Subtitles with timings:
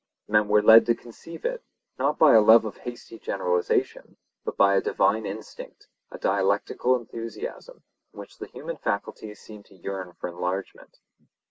[0.27, 1.63] Men were led to conceive it,
[1.99, 7.83] not by a love of hasty generalization, but by a divine instinct, a dialectical enthusiasm,
[8.11, 10.97] in which the human faculties seemed to yearn for enlargement.